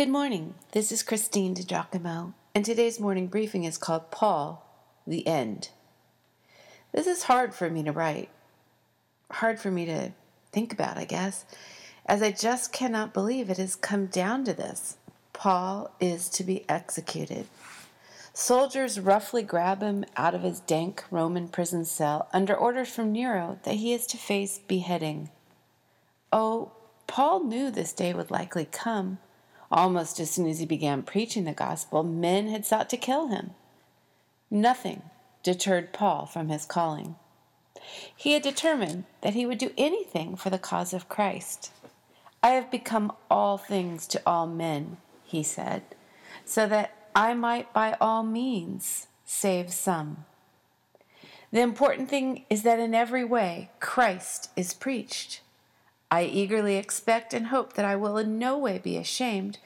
Good 0.00 0.08
morning. 0.08 0.54
This 0.72 0.92
is 0.92 1.02
Christine 1.02 1.54
DiGiacomo, 1.54 2.32
and 2.54 2.64
today's 2.64 2.98
morning 2.98 3.26
briefing 3.26 3.64
is 3.64 3.76
called 3.76 4.10
Paul, 4.10 4.66
the 5.06 5.26
End. 5.26 5.68
This 6.90 7.06
is 7.06 7.24
hard 7.24 7.54
for 7.54 7.68
me 7.68 7.82
to 7.82 7.92
write, 7.92 8.30
hard 9.30 9.60
for 9.60 9.70
me 9.70 9.84
to 9.84 10.12
think 10.52 10.72
about, 10.72 10.96
I 10.96 11.04
guess, 11.04 11.44
as 12.06 12.22
I 12.22 12.32
just 12.32 12.72
cannot 12.72 13.12
believe 13.12 13.50
it 13.50 13.58
has 13.58 13.76
come 13.76 14.06
down 14.06 14.42
to 14.46 14.54
this. 14.54 14.96
Paul 15.34 15.94
is 16.00 16.30
to 16.30 16.44
be 16.44 16.64
executed. 16.66 17.46
Soldiers 18.32 18.98
roughly 18.98 19.42
grab 19.42 19.82
him 19.82 20.06
out 20.16 20.34
of 20.34 20.40
his 20.40 20.60
dank 20.60 21.04
Roman 21.10 21.46
prison 21.46 21.84
cell 21.84 22.26
under 22.32 22.54
orders 22.54 22.88
from 22.88 23.12
Nero 23.12 23.58
that 23.64 23.74
he 23.74 23.92
is 23.92 24.06
to 24.06 24.16
face 24.16 24.60
beheading. 24.66 25.28
Oh, 26.32 26.72
Paul 27.06 27.44
knew 27.44 27.70
this 27.70 27.92
day 27.92 28.14
would 28.14 28.30
likely 28.30 28.64
come. 28.64 29.18
Almost 29.70 30.18
as 30.18 30.30
soon 30.30 30.48
as 30.48 30.58
he 30.58 30.66
began 30.66 31.02
preaching 31.02 31.44
the 31.44 31.52
gospel, 31.52 32.02
men 32.02 32.48
had 32.48 32.66
sought 32.66 32.90
to 32.90 32.96
kill 32.96 33.28
him. 33.28 33.50
Nothing 34.50 35.02
deterred 35.42 35.92
Paul 35.92 36.26
from 36.26 36.48
his 36.48 36.64
calling. 36.64 37.14
He 38.16 38.32
had 38.32 38.42
determined 38.42 39.04
that 39.20 39.34
he 39.34 39.46
would 39.46 39.58
do 39.58 39.72
anything 39.78 40.36
for 40.36 40.50
the 40.50 40.58
cause 40.58 40.92
of 40.92 41.08
Christ. 41.08 41.70
I 42.42 42.50
have 42.50 42.70
become 42.70 43.12
all 43.30 43.58
things 43.58 44.06
to 44.08 44.22
all 44.26 44.46
men, 44.46 44.96
he 45.24 45.42
said, 45.42 45.82
so 46.44 46.66
that 46.66 46.94
I 47.14 47.34
might 47.34 47.72
by 47.72 47.96
all 48.00 48.22
means 48.22 49.06
save 49.24 49.72
some. 49.72 50.24
The 51.52 51.60
important 51.60 52.08
thing 52.08 52.44
is 52.48 52.62
that 52.62 52.78
in 52.78 52.94
every 52.94 53.24
way 53.24 53.70
Christ 53.80 54.50
is 54.56 54.74
preached. 54.74 55.40
I 56.10 56.24
eagerly 56.24 56.76
expect 56.76 57.32
and 57.32 57.46
hope 57.46 57.74
that 57.74 57.84
I 57.84 57.94
will 57.94 58.18
in 58.18 58.38
no 58.38 58.58
way 58.58 58.78
be 58.78 58.96
ashamed, 58.96 59.58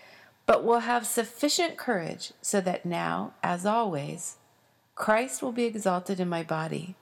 but 0.47 0.63
will 0.63 0.81
have 0.81 1.07
sufficient 1.07 1.79
courage 1.79 2.33
so 2.43 2.61
that 2.61 2.85
now, 2.85 3.33
as 3.43 3.65
always, 3.65 4.37
Christ 4.95 5.43
will 5.43 5.53
be 5.53 5.65
exalted 5.65 6.21
in 6.21 6.29
my 6.29 6.43
body, 6.43 6.97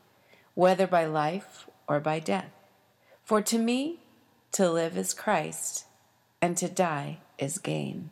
whether 0.55 0.87
by 0.87 1.07
life 1.07 1.67
or 1.89 1.99
by 1.99 2.21
death. 2.21 2.53
For 3.25 3.43
to 3.43 3.59
me, 3.59 3.99
to 4.53 4.71
live 4.71 4.97
is 4.97 5.13
Christ, 5.13 5.87
and 6.41 6.57
to 6.59 6.69
die 6.69 7.19
is 7.39 7.59
gain. 7.59 8.11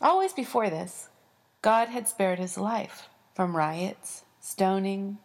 Always 0.00 0.32
before 0.32 0.68
this, 0.68 1.10
God 1.62 1.88
had 1.88 2.08
spared 2.08 2.38
his 2.38 2.58
life 2.58 3.08
from 3.34 3.56
riots, 3.56 4.24
stoning, 4.40 5.18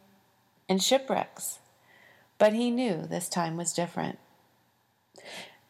and 0.69 0.84
shipwrecks, 0.84 1.59
but 2.38 2.53
he 2.53 2.69
knew 2.69 3.08
this 3.08 3.30
time 3.30 3.58
was 3.58 3.73
different. 3.73 4.19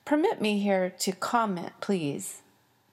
Permit 0.05 0.41
me 0.41 0.59
here 0.59 0.89
to 0.99 1.11
comment, 1.11 1.73
please, 1.81 2.41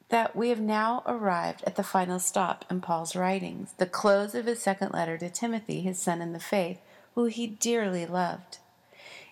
that 0.08 0.36
we 0.36 0.48
have 0.50 0.60
now 0.60 1.02
arrived 1.06 1.62
at 1.66 1.76
the 1.76 1.82
final 1.82 2.18
stop 2.18 2.64
in 2.70 2.80
Paul's 2.80 3.16
writings, 3.16 3.74
the 3.78 3.86
close 3.86 4.34
of 4.34 4.46
his 4.46 4.60
second 4.60 4.92
letter 4.92 5.16
to 5.18 5.30
Timothy, 5.30 5.80
his 5.80 5.98
son 5.98 6.20
in 6.22 6.32
the 6.32 6.38
faith, 6.38 6.80
who 7.14 7.26
he 7.26 7.46
dearly 7.46 8.06
loved. 8.06 8.58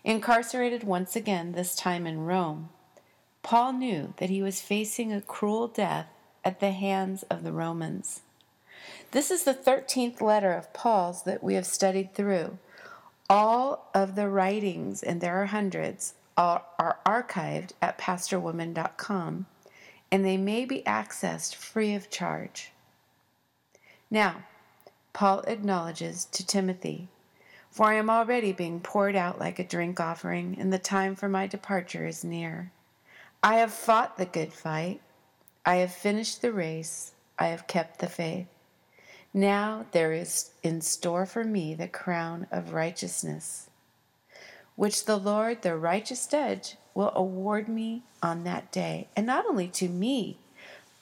Incarcerated 0.05 0.85
once 0.85 1.15
again, 1.15 1.53
this 1.53 1.77
time 1.77 2.07
in 2.07 2.25
Rome, 2.25 2.71
Paul 3.43 3.75
knew 3.75 4.15
that 4.19 4.31
he 4.31 4.43
was 4.43 4.61
facing 4.61 5.13
a 5.13 5.21
cruel 5.21 5.69
death 5.69 6.07
at 6.45 6.61
the 6.61 6.73
hands 6.73 7.23
of 7.25 7.43
the 7.43 7.53
Romans. 7.53 8.23
This 9.11 9.31
is 9.31 9.45
the 9.45 9.55
13th 9.55 10.21
letter 10.21 10.53
of 10.53 10.73
Paul's 10.73 11.25
that 11.25 11.43
we 11.43 11.55
have 11.55 11.67
studied 11.67 12.15
through. 12.15 12.59
All 13.29 13.91
of 13.95 14.15
the 14.15 14.29
writings, 14.29 15.03
and 15.03 15.21
there 15.21 15.41
are 15.41 15.47
hundreds, 15.47 16.15
are, 16.41 16.99
archived 17.05 17.73
at 17.83 17.99
pastorwoman.com 17.99 19.47
and 20.11 20.25
they 20.25 20.37
may 20.37 20.65
be 20.65 20.83
accessed 20.83 21.55
free 21.55 21.95
of 21.95 22.11
charge. 22.11 22.73
Now, 24.11 24.45
Paul 25.13 25.41
acknowledges 25.47 26.25
to 26.27 26.47
Timothy, 26.47 27.09
For 27.71 27.87
I 27.87 27.95
am 27.95 28.11
already 28.11 28.53
being 28.53 28.81
poured 28.81 29.15
out 29.15 29.39
like 29.39 29.59
a 29.59 29.65
drink 29.65 30.01
offering, 30.01 30.57
and 30.59 30.73
the 30.73 30.79
time 30.79 31.15
for 31.15 31.29
my 31.29 31.47
departure 31.47 32.07
is 32.07 32.25
near. 32.25 32.73
I 33.43 33.57
have 33.57 33.73
fought 33.73 34.17
the 34.17 34.27
good 34.27 34.53
fight, 34.53 35.01
I 35.65 35.77
have 35.77 35.93
finished 35.93 36.43
the 36.43 36.53
race, 36.53 37.13
I 37.39 37.49
have 37.49 37.69
kept 37.69 38.01
the 38.01 38.09
faith. 38.09 38.49
Now 39.33 39.87
there 39.93 40.13
is 40.13 40.51
in 40.65 40.81
store 40.81 41.27
for 41.27 41.45
me 41.45 41.75
the 41.75 41.87
crown 41.87 42.49
of 42.51 42.73
righteousness 42.73 43.70
which 44.81 45.05
the 45.05 45.19
Lord, 45.19 45.61
the 45.61 45.77
righteous 45.77 46.27
judge, 46.27 46.77
will 46.95 47.13
award 47.15 47.69
me 47.69 48.03
on 48.23 48.45
that 48.45 48.73
day, 48.73 49.09
and 49.15 49.27
not 49.27 49.45
only 49.45 49.69
to 49.69 49.91
me, 49.91 50.39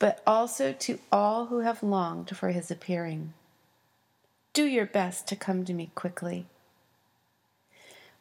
but 0.01 0.21
also 0.27 0.73
to 0.73 0.99
all 1.13 1.47
who 1.47 1.61
have 1.61 1.81
longed 1.81 2.37
for 2.37 2.49
his 2.49 2.73
appearing. 2.73 3.35
Do 4.53 4.65
your 4.65 4.85
best 4.85 5.29
to 5.29 5.37
come 5.37 5.65
to 5.65 5.73
me 5.73 5.93
quickly. 5.95 6.47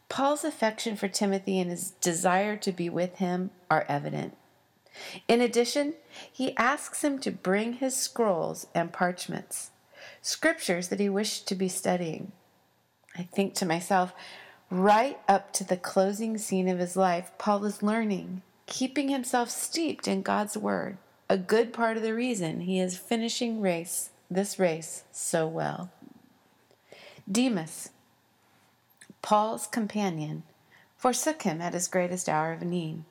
Paul's 0.09 0.43
affection 0.43 0.95
for 0.95 1.07
Timothy 1.07 1.59
and 1.59 1.71
his 1.71 1.89
desire 2.01 2.55
to 2.57 2.71
be 2.71 2.87
with 2.87 3.15
him 3.15 3.49
are 3.67 3.83
evident. 3.89 4.37
In 5.27 5.41
addition, 5.41 5.95
he 6.31 6.55
asks 6.55 7.03
him 7.03 7.17
to 7.21 7.31
bring 7.31 7.73
his 7.73 7.97
scrolls 7.97 8.67
and 8.75 8.93
parchments, 8.93 9.71
scriptures 10.21 10.89
that 10.89 10.99
he 10.99 11.09
wished 11.09 11.47
to 11.47 11.55
be 11.55 11.67
studying. 11.67 12.31
I 13.17 13.23
think 13.23 13.55
to 13.55 13.65
myself, 13.65 14.13
Right 14.69 15.17
up 15.29 15.53
to 15.53 15.63
the 15.63 15.77
closing 15.77 16.37
scene 16.37 16.67
of 16.67 16.79
his 16.79 16.97
life, 16.97 17.31
Paul 17.37 17.63
is 17.63 17.81
learning, 17.81 18.41
keeping 18.65 19.07
himself 19.07 19.49
steeped 19.49 20.09
in 20.09 20.21
God's 20.21 20.57
word, 20.57 20.97
a 21.29 21.37
good 21.37 21.71
part 21.71 21.95
of 21.95 22.03
the 22.03 22.13
reason 22.13 22.61
he 22.61 22.79
is 22.79 22.97
finishing 22.97 23.61
race 23.61 24.09
this 24.29 24.59
race 24.59 25.03
so 25.11 25.47
well. 25.47 25.89
Demas, 27.31 27.91
Paul's 29.21 29.67
companion, 29.67 30.43
forsook 30.97 31.43
him 31.43 31.61
at 31.61 31.73
his 31.73 31.87
greatest 31.87 32.27
hour 32.27 32.51
of 32.51 32.61
need. 32.61 33.03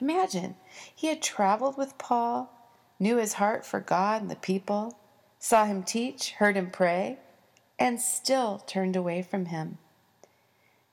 Imagine, 0.00 0.56
he 0.94 1.08
had 1.08 1.20
traveled 1.20 1.76
with 1.76 1.98
Paul, 1.98 2.50
knew 2.98 3.16
his 3.16 3.34
heart 3.34 3.66
for 3.66 3.80
God 3.80 4.22
and 4.22 4.30
the 4.30 4.36
people, 4.36 4.98
saw 5.38 5.64
him 5.64 5.82
teach, 5.82 6.32
heard 6.32 6.56
him 6.56 6.70
pray, 6.70 7.18
and 7.78 8.00
still 8.00 8.58
turned 8.66 8.96
away 8.96 9.20
from 9.20 9.46
him. 9.46 9.76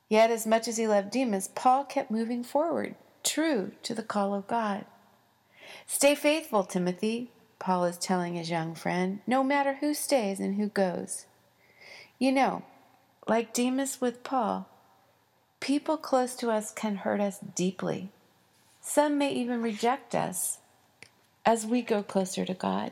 Yet, 0.08 0.30
as 0.30 0.46
much 0.46 0.68
as 0.68 0.78
he 0.78 0.88
loved 0.88 1.12
Demas, 1.12 1.50
Paul 1.56 1.84
kept 1.84 2.12
moving 2.12 2.44
forward, 2.44 2.96
true 3.24 3.72
to 3.84 3.96
the 3.96 4.04
call 4.04 4.34
of 4.34 4.48
God. 4.48 4.86
Stay 5.88 6.14
faithful, 6.14 6.64
Timothy, 6.64 7.32
Paul 7.58 7.86
is 7.86 7.98
telling 7.98 8.36
his 8.36 8.50
young 8.50 8.76
friend, 8.76 9.22
no 9.26 9.44
matter 9.44 9.76
who 9.76 9.94
stays 9.94 10.40
and 10.40 10.56
who 10.56 10.68
goes. 10.68 11.26
You 12.20 12.32
know, 12.32 12.64
like 13.28 13.54
Demas 13.54 14.00
with 14.00 14.24
Paul, 14.24 14.70
people 15.60 15.98
close 15.98 16.36
to 16.36 16.52
us 16.52 16.72
can 16.72 16.98
hurt 16.98 17.20
us 17.20 17.40
deeply. 17.40 18.12
Some 18.82 19.18
may 19.18 19.34
even 19.34 19.64
reject 19.64 20.14
us 20.14 20.60
as 21.44 21.66
we 21.66 21.82
go 21.82 22.04
closer 22.04 22.46
to 22.46 22.54
God. 22.54 22.92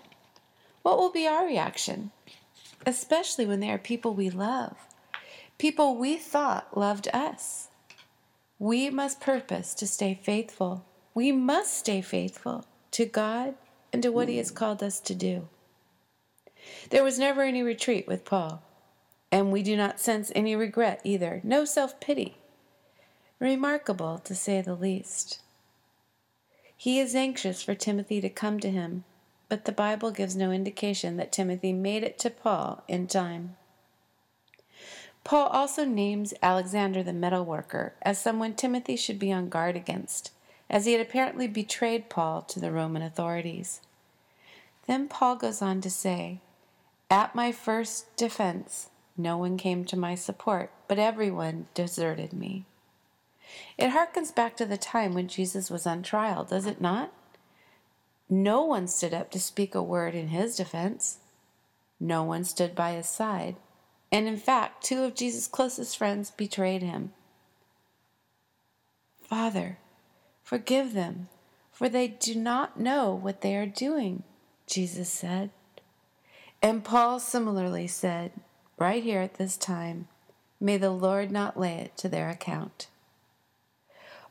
What 0.81 0.97
will 0.97 1.11
be 1.11 1.27
our 1.27 1.45
reaction? 1.45 2.11
Especially 2.85 3.45
when 3.45 3.59
they 3.59 3.69
are 3.69 3.77
people 3.77 4.13
we 4.15 4.31
love 4.31 4.75
people 5.63 5.95
we 5.95 6.17
thought 6.17 6.77
loved 6.77 7.07
us. 7.13 7.69
We 8.59 8.89
must 8.89 9.21
purpose 9.21 9.73
to 9.75 9.87
stay 9.87 10.19
faithful. 10.21 10.83
We 11.13 11.31
must 11.31 11.77
stay 11.77 12.01
faithful 12.01 12.65
to 12.91 13.05
God 13.05 13.55
and 13.93 14.03
to 14.03 14.11
what 14.11 14.27
He 14.27 14.39
has 14.39 14.51
called 14.51 14.83
us 14.83 14.99
to 14.99 15.15
do. 15.15 15.47
There 16.89 17.01
was 17.01 17.17
never 17.17 17.43
any 17.43 17.63
retreat 17.63 18.09
with 18.09 18.25
Paul, 18.25 18.61
and 19.31 19.53
we 19.53 19.63
do 19.63 19.77
not 19.77 20.01
sense 20.01 20.33
any 20.35 20.53
regret 20.53 20.99
either, 21.05 21.39
no 21.45 21.63
self 21.63 21.97
pity. 22.01 22.35
Remarkable, 23.39 24.17
to 24.17 24.35
say 24.35 24.59
the 24.59 24.75
least. 24.75 25.41
He 26.75 26.99
is 26.99 27.15
anxious 27.15 27.63
for 27.63 27.73
Timothy 27.73 28.19
to 28.19 28.27
come 28.27 28.59
to 28.59 28.69
him, 28.69 29.05
but 29.47 29.63
the 29.63 29.71
Bible 29.71 30.11
gives 30.11 30.35
no 30.35 30.51
indication 30.51 31.15
that 31.15 31.31
Timothy 31.31 31.71
made 31.71 32.03
it 32.03 32.19
to 32.19 32.29
Paul 32.29 32.83
in 32.89 33.07
time. 33.07 33.55
Paul 35.23 35.47
also 35.47 35.85
names 35.85 36.33
Alexander 36.41 37.01
the 37.01 37.13
metal 37.13 37.45
worker 37.45 37.93
as 38.01 38.19
someone 38.19 38.55
Timothy 38.55 38.97
should 38.97 39.19
be 39.19 39.31
on 39.31 39.49
guard 39.49 39.75
against, 39.75 40.31
as 40.69 40.85
he 40.85 40.91
had 40.91 41.01
apparently 41.01 41.47
betrayed 41.47 42.09
Paul 42.09 42.41
to 42.43 42.59
the 42.59 42.71
Roman 42.71 43.01
authorities. 43.01 43.79
Then 44.85 45.07
Paul 45.07 45.37
goes 45.37 45.61
on 45.61 45.79
to 45.81 45.89
say, 45.89 46.39
At 47.09 47.35
my 47.35 47.51
first 47.51 48.15
defense, 48.17 48.89
no 49.15 49.37
one 49.37 49.57
came 49.57 49.85
to 49.85 49.97
my 49.97 50.15
support, 50.15 50.71
but 50.87 50.99
everyone 50.99 51.67
deserted 51.73 52.33
me. 52.33 52.65
It 53.77 53.91
harkens 53.91 54.33
back 54.33 54.57
to 54.57 54.65
the 54.65 54.77
time 54.77 55.13
when 55.13 55.27
Jesus 55.27 55.69
was 55.69 55.85
on 55.85 56.03
trial, 56.03 56.43
does 56.43 56.65
it 56.65 56.81
not? 56.81 57.13
No 58.29 58.63
one 58.63 58.87
stood 58.87 59.13
up 59.13 59.29
to 59.31 59.39
speak 59.39 59.75
a 59.75 59.83
word 59.83 60.15
in 60.15 60.29
his 60.29 60.55
defense. 60.55 61.19
No 61.99 62.23
one 62.23 62.43
stood 62.43 62.73
by 62.73 62.93
his 62.93 63.07
side. 63.07 63.55
And 64.13 64.27
in 64.27 64.37
fact, 64.37 64.83
two 64.83 65.03
of 65.03 65.15
Jesus' 65.15 65.47
closest 65.47 65.97
friends 65.97 66.29
betrayed 66.29 66.83
him. 66.83 67.13
Father, 69.23 69.79
forgive 70.43 70.93
them, 70.93 71.29
for 71.71 71.89
they 71.89 72.07
do 72.07 72.35
not 72.35 72.79
know 72.79 73.11
what 73.11 73.41
they 73.41 73.55
are 73.55 73.65
doing, 73.65 74.21
Jesus 74.67 75.09
said. 75.09 75.49
And 76.61 76.83
Paul 76.83 77.19
similarly 77.19 77.87
said, 77.87 78.33
right 78.77 79.01
here 79.01 79.19
at 79.19 79.39
this 79.39 79.57
time, 79.57 80.07
may 80.59 80.77
the 80.77 80.91
Lord 80.91 81.31
not 81.31 81.59
lay 81.59 81.73
it 81.77 81.97
to 81.97 82.07
their 82.07 82.29
account. 82.29 82.89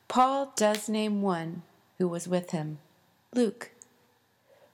Paul 0.07 0.53
does 0.55 0.89
name 0.89 1.23
one 1.23 1.63
who 1.99 2.07
was 2.07 2.29
with 2.29 2.53
him 2.53 2.79
Luke. 3.35 3.73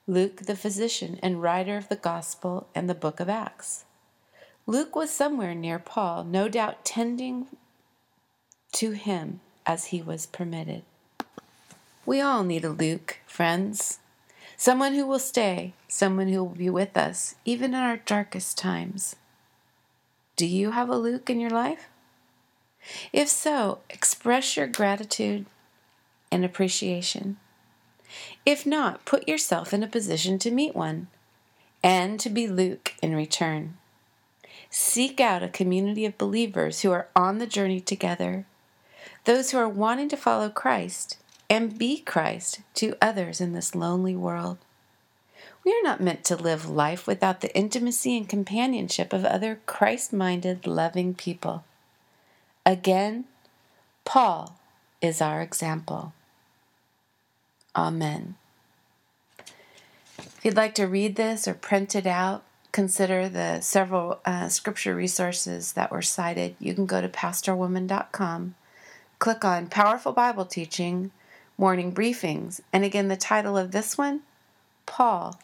Luke, 0.07 0.43
the 0.43 0.57
physician 0.57 1.19
and 1.23 1.41
writer 1.41 1.79
of 1.79 1.89
the 1.89 1.97
Gospel 1.97 2.69
and 2.75 2.91
the 2.91 2.95
book 2.95 3.21
of 3.21 3.31
Acts. 3.31 3.87
Luke 4.69 4.95
was 4.95 5.11
somewhere 5.11 5.55
near 5.55 5.79
Paul, 5.79 6.25
no 6.25 6.47
doubt 6.47 6.85
tending 6.85 7.47
to 8.73 8.91
him 8.91 9.41
as 9.65 9.87
he 9.87 10.03
was 10.03 10.27
permitted. 10.27 10.83
We 12.05 12.21
all 12.21 12.45
need 12.45 12.67
a 12.67 12.69
Luke, 12.69 13.17
friends. 13.27 13.99
Someone 14.59 14.93
who 14.93 15.07
will 15.07 15.19
stay, 15.19 15.73
someone 15.89 16.29
who 16.29 16.45
will 16.45 16.55
be 16.55 16.69
with 16.69 16.99
us, 16.99 17.37
even 17.47 17.73
in 17.73 17.81
our 17.81 17.97
darkest 17.97 18.59
times. 18.59 19.17
Do 20.37 20.45
you 20.45 20.73
have 20.73 20.91
a 20.91 20.99
Luke 20.99 21.31
in 21.31 21.41
your 21.41 21.49
life? 21.49 21.89
If 23.11 23.29
so, 23.31 23.79
express 23.89 24.55
your 24.55 24.67
gratitude 24.67 25.47
and 26.31 26.45
appreciation. 26.45 27.39
If 28.45 28.67
not, 28.67 29.07
put 29.07 29.27
yourself 29.27 29.73
in 29.73 29.83
a 29.83 29.89
position 29.89 30.39
to 30.41 30.51
meet 30.51 30.77
one 30.77 31.07
and 31.83 32.21
to 32.21 32.29
be 32.29 32.47
Luke 32.47 32.93
in 33.01 33.15
return. 33.15 33.79
Seek 34.71 35.21
out 35.21 35.43
a 35.43 35.49
community 35.49 36.05
of 36.05 36.19
believers 36.19 36.81
who 36.81 36.91
are 36.93 37.09
on 37.17 37.39
the 37.39 37.47
journey 37.47 37.81
together, 37.81 38.47
those 39.25 39.51
who 39.51 39.59
are 39.59 39.69
wanting 39.69 40.09
to 40.11 40.17
follow 40.17 40.49
Christ 40.49 41.17
and 41.49 41.79
be 41.79 41.99
Christ 41.99 42.61
to 42.75 42.97
others 43.01 43.41
in 43.41 43.53
this 43.53 43.75
lonely 43.75 44.15
world. 44.15 44.59
We 45.65 45.73
are 45.73 45.83
not 45.83 46.01
meant 46.01 46.25
to 46.25 46.37
live 46.37 46.69
life 46.69 47.07
without 47.07 47.41
the 47.41 47.55
intimacy 47.57 48.17
and 48.17 48.29
companionship 48.29 49.13
of 49.13 49.25
other 49.25 49.61
Christ 49.67 50.13
minded, 50.13 50.67
loving 50.67 51.15
people. 51.15 51.65
Again, 52.65 53.25
Paul 54.05 54.59
is 55.01 55.21
our 55.21 55.41
example. 55.41 56.13
Amen. 57.75 58.37
If 60.19 60.45
you'd 60.45 60.57
like 60.57 60.75
to 60.77 60.87
read 60.87 61.17
this 61.17 61.47
or 61.49 61.55
print 61.55 61.95
it 61.95 62.07
out, 62.07 62.45
consider 62.79 63.29
the 63.29 63.61
several 63.61 64.21
uh, 64.25 64.49
scripture 64.49 64.95
resources 64.95 65.73
that 65.73 65.91
were 65.91 66.01
cited. 66.01 66.55
You 66.61 66.75
can 66.75 66.87
go 66.87 67.01
to 67.01 67.09
pastorwoman.com, 67.09 68.55
click 69.19 69.45
on 69.45 69.67
Powerful 69.67 70.13
Bible 70.13 70.45
Teaching, 70.45 71.11
Morning 71.57 71.93
Briefings, 71.93 72.61
and 72.73 72.85
again, 72.85 73.09
the 73.09 73.17
title 73.17 73.59
of 73.59 73.73
this 73.73 73.99
one 73.99 74.21
Paul, 74.87 75.41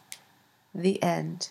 the 0.73 1.03
End. 1.03 1.49